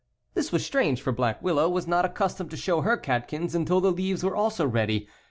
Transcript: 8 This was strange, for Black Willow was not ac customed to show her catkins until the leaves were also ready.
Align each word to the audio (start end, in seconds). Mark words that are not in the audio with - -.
8 0.31 0.33
This 0.33 0.51
was 0.51 0.65
strange, 0.65 0.99
for 0.99 1.11
Black 1.11 1.43
Willow 1.43 1.69
was 1.69 1.85
not 1.85 2.05
ac 2.05 2.15
customed 2.15 2.49
to 2.49 2.57
show 2.57 2.81
her 2.81 2.97
catkins 2.97 3.53
until 3.53 3.79
the 3.81 3.91
leaves 3.91 4.23
were 4.23 4.35
also 4.35 4.65
ready. 4.65 5.07